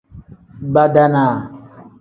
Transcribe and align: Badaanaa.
Badaanaa. 0.73 1.35